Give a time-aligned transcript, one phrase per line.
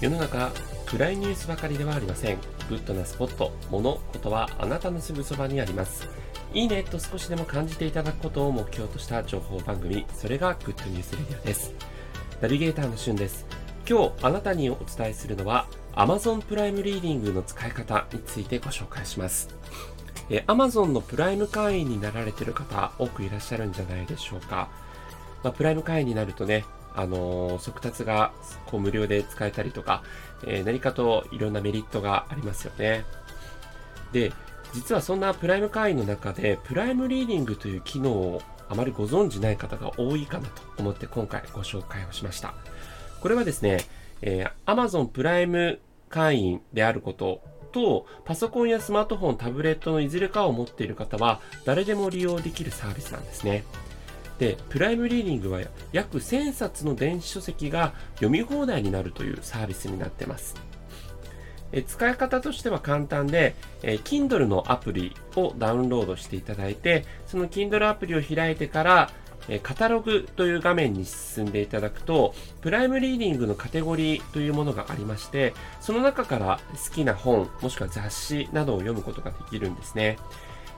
[0.00, 0.52] 世の中
[0.86, 2.38] 暗いニュースばかりではありません。
[2.68, 6.08] グッドなスポット物事はあなたのすぐそばにあります。
[6.54, 11.74] いいねと少しでも感じていただくことを目標とした情報番組それがグッドニュースレディオです。
[12.40, 13.44] ナビゲーターのしゅんです。
[13.90, 15.66] 今日あなたにお伝えするのは
[15.96, 19.48] Amazon プライムリーディングの使い方についてご紹介します。
[20.30, 24.68] え Amazon のプライム会員になられている方多くいらっしゃるんじゃないでしょうか、
[25.42, 26.64] まあ、プライム会員になるとね
[26.98, 28.32] あの速達が
[28.66, 30.02] こう無料で使えたりとか、
[30.44, 33.04] えー、何かといろんなメリットがありますよね。
[34.10, 34.32] で、
[34.74, 42.52] 実はそんなプライム会員の中で、プライムリーディングという機能をあまりご存知ない方が多いかなと思って今回ご紹介をしました。
[43.20, 43.78] これはですね、
[44.20, 45.78] えー、Amazon プライム
[46.08, 53.62] 会員であることと、パソコンやスマートフォン、タブレットのいずれかを持っている方は、誰でも利用できるサービスなんですね。
[54.38, 55.60] で、プライムリーディングは
[55.92, 60.54] 約1000冊の電子書籍が読み放題になるというサービスになってます。
[61.72, 69.10] え使い方としては簡単で、え Kindle のアプリをダウンロードしていただいて、その Kindle アプリを開いてから、
[69.48, 80.16] えカタログという画面に進んでいただくと、プライムリーディングのカテゴリーというものがありまして、その中から好きな本、もしくは雑誌などを読むことができるんですね。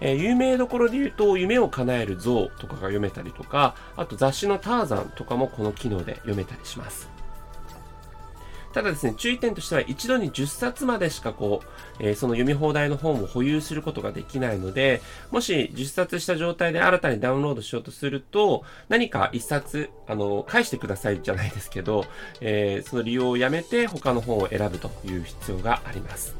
[0.00, 7.16] えー、有名どころで言うと、夢を叶える像とかが読めたりとか、あと雑誌のターザンとかもこの機能で読めたりします。
[8.76, 11.66] ただですね、注意点としては一度に10冊までしかこう、
[11.98, 22.04] えー、その読み放題の本を保有することができないので、もし10冊した状態で新たにダウンロードしようとすると、何か1冊、あの、返してくださいじゃないですけど、
[22.42, 26.36] えー、その利用をやめて他の本を選ぶという必要があります。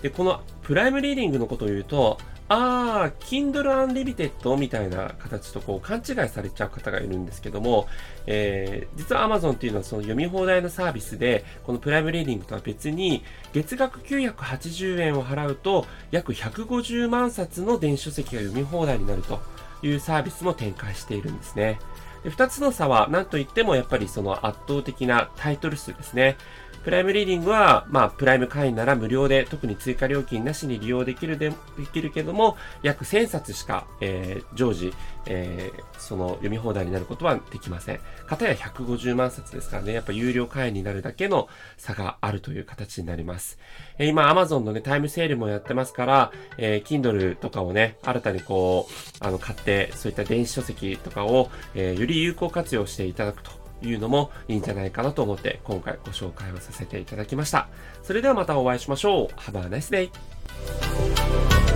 [0.00, 2.16] で、このプライムリーディングのことを言うと、
[2.48, 7.88] ああ、Kindle Unlimited みたいな形とこう勘違いされちゃう方がいるんですけども、
[8.26, 19.40] えー、実は Amazon っていうのはその読み放題のサービスで、このプライムリーディングとは別に、月額980円を払うと、約150万冊の電子書籍が読み放題になると
[19.82, 21.78] いうサービスも展開しているんですね。
[22.24, 26.36] で2つの差は何と言ってもやっぱりその圧倒的なタイトル数ですね。
[26.84, 31.56] プライムリーディングは、まあ、プライム会員なら無料で、特に追加料金なしに利用できるで、で
[31.90, 34.92] きるけども、約1000冊しか、えー、常時、
[35.24, 38.00] えー、その読み放題になることはできません。
[38.26, 43.58] かたや150万冊ですからね、やっぱ有料会員になるだけの差があるという形になります。
[43.96, 57.68] えー、今、Amazon のね、タイムセールもやってますから、えー、Kindle とかをね、新たにこう、あの、買って、そういった電子書籍とかを、えー、より有効活用していただくというのもいいんじゃないかなと思って今回ご紹介をさせていただきました。
[58.02, 59.26] それではまたお会いしましょう。
[59.38, 61.73] Have a nice day!